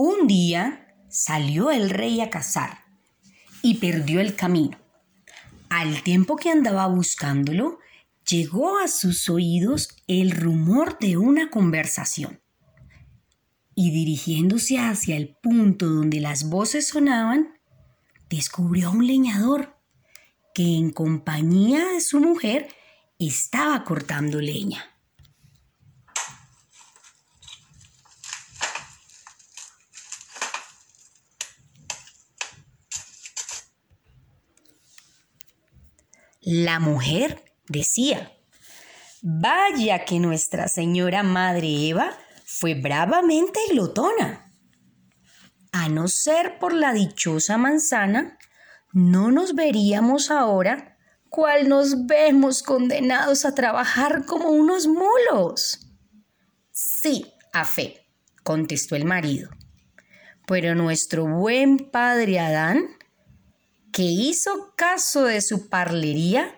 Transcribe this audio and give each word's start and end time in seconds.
Un 0.00 0.28
día 0.28 0.94
salió 1.08 1.72
el 1.72 1.90
rey 1.90 2.20
a 2.20 2.30
cazar 2.30 2.84
y 3.62 3.78
perdió 3.78 4.20
el 4.20 4.36
camino. 4.36 4.78
Al 5.70 6.04
tiempo 6.04 6.36
que 6.36 6.50
andaba 6.50 6.86
buscándolo, 6.86 7.80
llegó 8.24 8.78
a 8.78 8.86
sus 8.86 9.28
oídos 9.28 9.88
el 10.06 10.30
rumor 10.30 11.00
de 11.00 11.16
una 11.16 11.50
conversación. 11.50 12.40
Y 13.74 13.90
dirigiéndose 13.90 14.78
hacia 14.78 15.16
el 15.16 15.34
punto 15.42 15.86
donde 15.86 16.20
las 16.20 16.48
voces 16.48 16.86
sonaban, 16.86 17.58
descubrió 18.30 18.90
a 18.90 18.92
un 18.92 19.04
leñador 19.04 19.80
que 20.54 20.76
en 20.76 20.90
compañía 20.92 21.84
de 21.88 22.00
su 22.00 22.20
mujer 22.20 22.68
estaba 23.18 23.82
cortando 23.82 24.40
leña. 24.40 24.97
La 36.50 36.80
mujer 36.80 37.44
decía, 37.68 38.32
vaya 39.20 40.06
que 40.06 40.18
Nuestra 40.18 40.68
Señora 40.68 41.22
Madre 41.22 41.90
Eva 41.90 42.16
fue 42.46 42.72
bravamente 42.72 43.60
glotona. 43.68 44.50
A 45.72 45.90
no 45.90 46.08
ser 46.08 46.58
por 46.58 46.72
la 46.72 46.94
dichosa 46.94 47.58
manzana, 47.58 48.38
no 48.94 49.30
nos 49.30 49.54
veríamos 49.54 50.30
ahora 50.30 50.96
cual 51.28 51.68
nos 51.68 52.06
vemos 52.06 52.62
condenados 52.62 53.44
a 53.44 53.54
trabajar 53.54 54.24
como 54.24 54.48
unos 54.48 54.86
mulos. 54.86 55.90
Sí, 56.70 57.26
a 57.52 57.66
fe, 57.66 58.08
contestó 58.42 58.96
el 58.96 59.04
marido. 59.04 59.50
Pero 60.46 60.74
nuestro 60.74 61.26
buen 61.26 61.76
padre 61.76 62.40
Adán, 62.40 62.88
que 63.92 64.02
hizo 64.02 64.74
caso 64.76 65.24
de 65.24 65.40
su 65.40 65.68
parlería, 65.68 66.54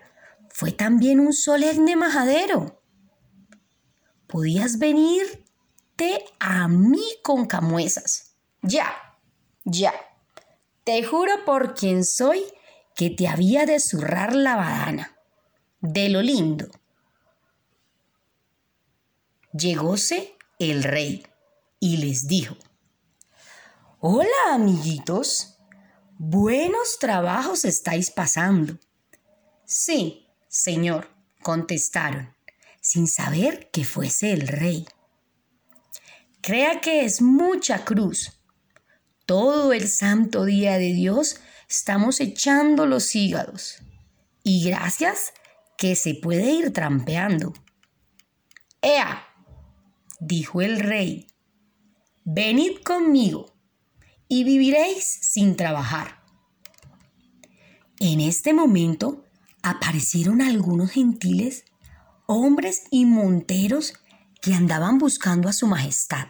fue 0.49 0.71
también 0.71 1.19
un 1.19 1.33
solemne 1.33 1.95
majadero. 1.95 2.81
Podías 4.27 4.77
venirte 4.79 6.23
a 6.39 6.67
mí 6.67 7.03
con 7.23 7.45
camuesas. 7.45 8.35
Ya, 8.61 8.91
ya. 9.63 9.93
Te 10.83 11.03
juro 11.03 11.45
por 11.45 11.73
quien 11.73 12.05
soy 12.05 12.43
que 12.95 13.09
te 13.09 13.27
había 13.27 13.65
de 13.65 13.79
zurrar 13.79 14.35
la 14.35 14.55
badana. 14.55 15.17
De 15.79 16.09
lo 16.09 16.21
lindo. 16.21 16.67
Llegóse 19.53 20.35
el 20.59 20.83
rey 20.83 21.25
y 21.79 21.97
les 21.97 22.27
dijo, 22.27 22.55
Hola 23.99 24.53
amiguitos, 24.53 25.50
buenos 26.23 26.99
trabajos 26.99 27.65
estáis 27.65 28.11
pasando. 28.11 28.77
Sí, 29.65 30.27
señor, 30.47 31.09
contestaron, 31.41 32.35
sin 32.79 33.07
saber 33.07 33.71
que 33.71 33.85
fuese 33.85 34.31
el 34.31 34.47
rey. 34.47 34.85
Crea 36.41 36.79
que 36.79 37.05
es 37.05 37.23
mucha 37.23 37.85
cruz. 37.85 38.39
Todo 39.25 39.73
el 39.73 39.89
santo 39.89 40.45
día 40.45 40.77
de 40.77 40.93
Dios 40.93 41.41
estamos 41.67 42.19
echando 42.19 42.85
los 42.85 43.15
hígados. 43.15 43.77
Y 44.43 44.63
gracias 44.63 45.33
que 45.75 45.95
se 45.95 46.13
puede 46.13 46.51
ir 46.51 46.71
trampeando. 46.71 47.51
Ea, 48.83 49.25
dijo 50.19 50.61
el 50.61 50.81
rey, 50.81 51.25
venid 52.23 52.83
conmigo 52.83 53.50
y 54.31 54.45
viviréis 54.45 55.03
sin 55.03 55.57
trabajar. 55.57 56.23
En 57.99 58.21
este 58.21 58.53
momento 58.53 59.25
aparecieron 59.61 60.41
algunos 60.41 60.91
gentiles, 60.91 61.65
hombres 62.27 62.83
y 62.91 63.05
monteros 63.05 63.93
que 64.41 64.53
andaban 64.53 64.99
buscando 64.99 65.49
a 65.49 65.53
su 65.53 65.67
majestad. 65.67 66.27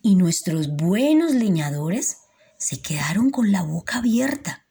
Y 0.00 0.16
nuestros 0.16 0.74
buenos 0.74 1.34
leñadores 1.34 2.16
se 2.56 2.80
quedaron 2.80 3.28
con 3.28 3.52
la 3.52 3.60
boca 3.60 3.98
abierta. 3.98 4.66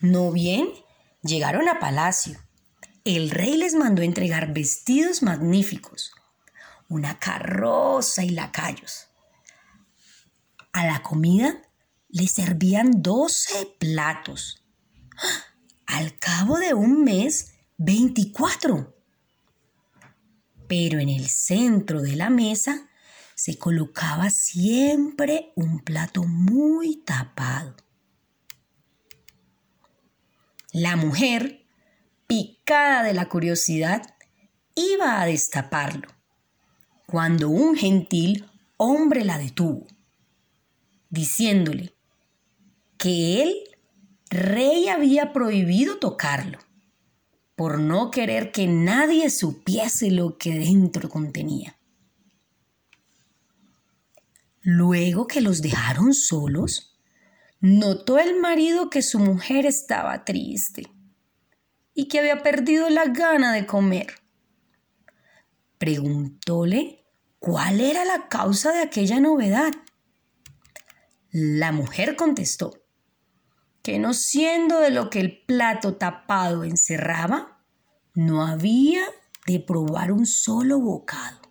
No 0.00 0.32
bien, 0.32 0.66
llegaron 1.22 1.68
a 1.68 1.78
palacio. 1.78 2.36
El 3.04 3.30
rey 3.30 3.56
les 3.56 3.76
mandó 3.76 4.02
entregar 4.02 4.52
vestidos 4.52 5.22
magníficos, 5.22 6.10
una 6.88 7.20
carroza 7.20 8.24
y 8.24 8.30
lacayos. 8.30 9.06
A 10.76 10.84
la 10.84 11.02
comida 11.02 11.62
le 12.10 12.26
servían 12.26 13.00
doce 13.00 13.66
platos. 13.78 14.62
Al 15.86 16.18
cabo 16.18 16.58
de 16.58 16.74
un 16.74 17.02
mes, 17.02 17.54
veinticuatro. 17.78 18.94
Pero 20.68 20.98
en 20.98 21.08
el 21.08 21.30
centro 21.30 22.02
de 22.02 22.14
la 22.14 22.28
mesa 22.28 22.90
se 23.34 23.56
colocaba 23.56 24.28
siempre 24.28 25.54
un 25.56 25.80
plato 25.80 26.24
muy 26.24 27.02
tapado. 27.06 27.74
La 30.72 30.96
mujer, 30.96 31.66
picada 32.26 33.02
de 33.02 33.14
la 33.14 33.30
curiosidad, 33.30 34.02
iba 34.74 35.22
a 35.22 35.24
destaparlo, 35.24 36.08
cuando 37.06 37.48
un 37.48 37.76
gentil 37.76 38.46
hombre 38.76 39.24
la 39.24 39.38
detuvo, 39.38 39.86
diciéndole 41.10 41.94
que 42.98 43.42
él, 43.42 43.54
rey, 44.30 44.88
había 44.88 45.32
prohibido 45.32 45.98
tocarlo, 45.98 46.58
por 47.54 47.78
no 47.80 48.10
querer 48.10 48.52
que 48.52 48.66
nadie 48.66 49.30
supiese 49.30 50.10
lo 50.10 50.36
que 50.38 50.58
dentro 50.58 51.08
contenía. 51.08 51.78
Luego 54.60 55.26
que 55.26 55.40
los 55.40 55.62
dejaron 55.62 56.12
solos, 56.12 56.98
notó 57.60 58.18
el 58.18 58.40
marido 58.40 58.90
que 58.90 59.00
su 59.00 59.18
mujer 59.18 59.64
estaba 59.64 60.24
triste 60.24 60.90
y 61.94 62.08
que 62.08 62.18
había 62.18 62.42
perdido 62.42 62.90
la 62.90 63.06
gana 63.06 63.52
de 63.52 63.64
comer. 63.64 64.08
Preguntóle 65.78 67.06
cuál 67.38 67.80
era 67.80 68.04
la 68.04 68.28
causa 68.28 68.72
de 68.72 68.80
aquella 68.80 69.20
novedad. 69.20 69.72
La 71.38 71.70
mujer 71.70 72.16
contestó 72.16 72.82
que 73.82 73.98
no 73.98 74.14
siendo 74.14 74.80
de 74.80 74.88
lo 74.88 75.10
que 75.10 75.20
el 75.20 75.44
plato 75.44 75.96
tapado 75.96 76.64
encerraba, 76.64 77.62
no 78.14 78.46
había 78.46 79.02
de 79.46 79.60
probar 79.60 80.12
un 80.12 80.24
solo 80.24 80.80
bocado. 80.80 81.42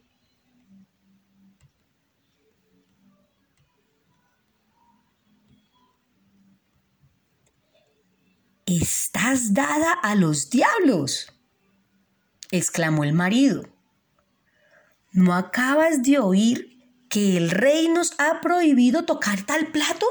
Estás 8.66 9.54
dada 9.54 9.94
a 9.94 10.16
los 10.16 10.50
diablos, 10.50 11.32
exclamó 12.50 13.04
el 13.04 13.14
marido. 13.14 13.70
¿No 15.12 15.36
acabas 15.36 16.02
de 16.02 16.18
oír 16.18 16.75
que 17.16 17.38
el 17.38 17.50
rey 17.50 17.88
nos 17.88 18.12
ha 18.18 18.42
prohibido 18.42 19.06
tocar 19.06 19.46
tal 19.46 19.68
plato? 19.68 20.06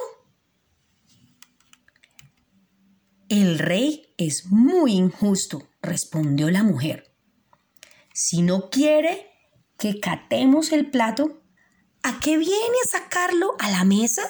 El 3.29 3.59
rey 3.59 4.15
es 4.17 4.47
muy 4.47 4.93
injusto, 4.93 5.69
respondió 5.83 6.51
la 6.51 6.63
mujer. 6.63 7.15
Si 8.15 8.41
no 8.41 8.71
quiere 8.71 9.31
que 9.77 10.01
catemos 10.01 10.73
el 10.73 10.91
plato, 10.91 11.43
¿a 12.03 12.21
qué 12.21 12.39
viene 12.39 12.79
a 12.83 12.89
sacarlo 12.89 13.55
a 13.59 13.71
la 13.71 13.85
mesa? 13.85 14.23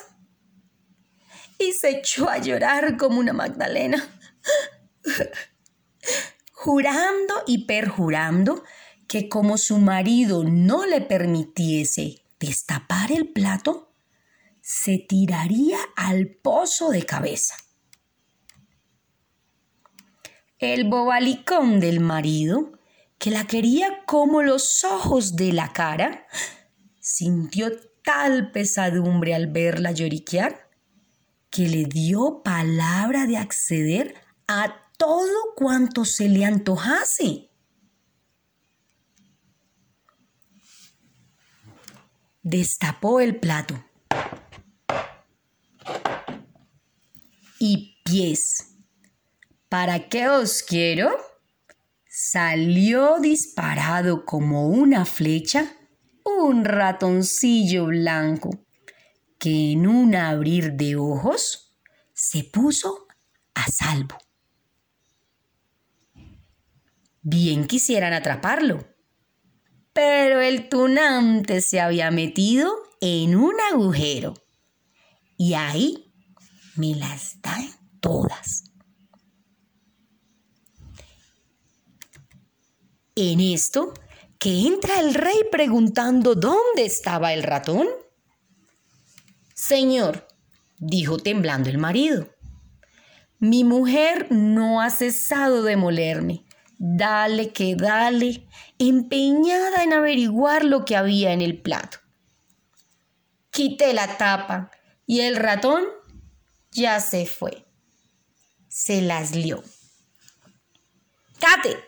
y 1.60 1.74
se 1.74 1.90
echó 1.90 2.28
a 2.28 2.38
llorar 2.38 2.96
como 2.96 3.20
una 3.20 3.32
Magdalena, 3.32 4.04
jurando 6.52 7.34
y 7.46 7.66
perjurando 7.66 8.64
que 9.06 9.28
como 9.28 9.58
su 9.58 9.78
marido 9.78 10.42
no 10.42 10.84
le 10.86 11.00
permitiese 11.00 12.23
destapar 12.38 13.12
el 13.12 13.28
plato, 13.28 13.92
se 14.60 14.98
tiraría 14.98 15.78
al 15.96 16.28
pozo 16.28 16.90
de 16.90 17.04
cabeza. 17.04 17.56
El 20.58 20.88
bobalicón 20.88 21.80
del 21.80 22.00
marido, 22.00 22.72
que 23.18 23.30
la 23.30 23.46
quería 23.46 24.04
como 24.06 24.42
los 24.42 24.84
ojos 24.84 25.36
de 25.36 25.52
la 25.52 25.72
cara, 25.72 26.26
sintió 27.00 27.70
tal 28.02 28.50
pesadumbre 28.52 29.34
al 29.34 29.48
verla 29.48 29.92
lloriquear 29.92 30.70
que 31.50 31.68
le 31.68 31.84
dio 31.84 32.42
palabra 32.42 33.26
de 33.26 33.36
acceder 33.36 34.14
a 34.48 34.90
todo 34.96 35.54
cuanto 35.56 36.04
se 36.04 36.28
le 36.28 36.44
antojase. 36.44 37.50
Destapó 42.44 43.18
el 43.18 43.40
plato. 43.40 43.82
Y 47.58 48.00
pies. 48.04 48.76
¿Para 49.68 50.08
qué 50.08 50.28
os 50.28 50.62
quiero? 50.62 51.10
Salió 52.08 53.18
disparado 53.18 54.24
como 54.24 54.68
una 54.68 55.04
flecha 55.04 55.72
un 56.24 56.64
ratoncillo 56.64 57.86
blanco 57.86 58.50
que 59.38 59.72
en 59.72 59.86
un 59.86 60.14
abrir 60.14 60.72
de 60.72 60.96
ojos 60.96 61.76
se 62.12 62.44
puso 62.44 63.06
a 63.54 63.66
salvo. 63.70 64.16
Bien 67.20 67.66
quisieran 67.66 68.12
atraparlo, 68.12 68.93
pero 69.94 70.42
el 70.42 70.68
tunante 70.68 71.62
se 71.62 71.80
había 71.80 72.10
metido 72.10 72.74
en 73.00 73.36
un 73.36 73.54
agujero 73.72 74.34
y 75.38 75.54
ahí 75.54 76.12
me 76.76 76.94
las 76.96 77.40
dan 77.40 77.70
todas. 78.00 78.64
En 83.14 83.40
esto, 83.40 83.94
que 84.38 84.66
entra 84.66 84.98
el 84.98 85.14
rey 85.14 85.38
preguntando 85.50 86.34
dónde 86.34 86.84
estaba 86.84 87.32
el 87.32 87.44
ratón. 87.44 87.86
Señor, 89.54 90.26
dijo 90.78 91.18
temblando 91.18 91.70
el 91.70 91.78
marido, 91.78 92.28
mi 93.38 93.62
mujer 93.62 94.26
no 94.30 94.80
ha 94.80 94.90
cesado 94.90 95.62
de 95.62 95.76
molerme. 95.76 96.44
Dale 96.86 97.50
que 97.50 97.76
dale, 97.76 98.46
empeñada 98.78 99.84
en 99.84 99.94
averiguar 99.94 100.66
lo 100.66 100.84
que 100.84 100.96
había 100.96 101.32
en 101.32 101.40
el 101.40 101.62
plato. 101.62 101.96
Quité 103.50 103.94
la 103.94 104.18
tapa 104.18 104.70
y 105.06 105.20
el 105.20 105.36
ratón 105.36 105.82
ya 106.72 107.00
se 107.00 107.24
fue. 107.24 107.64
Se 108.68 109.00
las 109.00 109.34
lió. 109.34 109.64
¡Cate! 111.40 111.78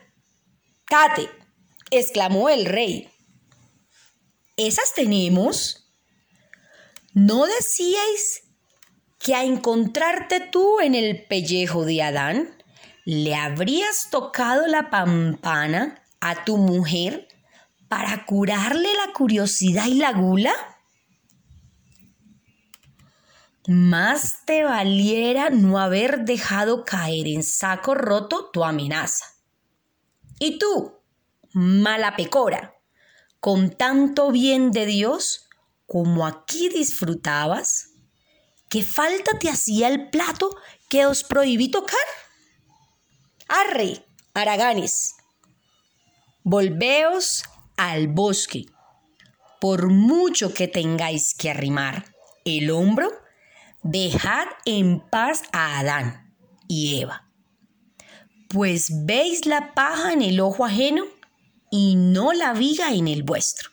¡Cate! 0.86 1.28
exclamó 1.90 2.48
el 2.48 2.64
rey. 2.64 3.10
¿Esas 4.56 4.94
tenemos? 4.94 5.90
¿No 7.12 7.44
decíais 7.44 8.44
que 9.18 9.34
a 9.34 9.44
encontrarte 9.44 10.40
tú 10.40 10.80
en 10.80 10.94
el 10.94 11.26
pellejo 11.26 11.84
de 11.84 12.02
Adán, 12.02 12.55
le 13.06 13.36
habrías 13.36 14.10
tocado 14.10 14.66
la 14.66 14.90
pampana 14.90 16.02
a 16.20 16.44
tu 16.44 16.58
mujer 16.58 17.28
para 17.88 18.26
curarle 18.26 18.88
la 18.94 19.12
curiosidad 19.12 19.86
y 19.86 19.94
la 19.94 20.12
gula? 20.12 20.52
Más 23.68 24.44
te 24.44 24.64
valiera 24.64 25.50
no 25.50 25.78
haber 25.78 26.24
dejado 26.24 26.84
caer 26.84 27.28
en 27.28 27.42
saco 27.44 27.94
roto 27.94 28.50
tu 28.52 28.64
amenaza. 28.64 29.24
¿Y 30.38 30.58
tú? 30.58 30.92
mala 31.52 32.16
pecora, 32.16 32.74
con 33.40 33.70
tanto 33.70 34.30
bien 34.30 34.72
de 34.72 34.84
Dios 34.84 35.48
como 35.86 36.26
aquí 36.26 36.68
disfrutabas, 36.68 37.92
¿qué 38.68 38.82
falta 38.82 39.38
te 39.38 39.48
hacía 39.48 39.88
el 39.88 40.10
plato 40.10 40.54
que 40.90 41.06
os 41.06 41.24
prohibí 41.24 41.70
tocar? 41.70 41.96
Arre, 43.48 44.04
Araganes, 44.34 45.14
volveos 46.42 47.44
al 47.76 48.08
bosque, 48.08 48.66
por 49.60 49.88
mucho 49.88 50.52
que 50.52 50.66
tengáis 50.66 51.32
que 51.32 51.50
arrimar 51.50 52.06
el 52.44 52.70
hombro, 52.72 53.08
dejad 53.82 54.46
en 54.64 54.98
paz 54.98 55.42
a 55.52 55.78
Adán 55.78 56.34
y 56.66 57.00
Eva. 57.00 57.30
Pues 58.48 59.06
veis 59.06 59.46
la 59.46 59.74
paja 59.74 60.12
en 60.12 60.22
el 60.22 60.40
ojo 60.40 60.64
ajeno 60.64 61.04
y 61.70 61.94
no 61.94 62.32
la 62.32 62.52
viga 62.52 62.92
en 62.94 63.06
el 63.06 63.22
vuestro. 63.22 63.70